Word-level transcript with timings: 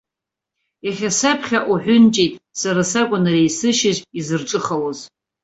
Иахьа 0.85 1.09
саԥхьа 1.19 1.59
уҳәынҷеит, 1.71 2.33
сара 2.61 2.81
сакәын 2.91 3.23
ари 3.29 3.45
есышьыжь 3.47 3.99
изырҿыхалоз. 4.19 4.99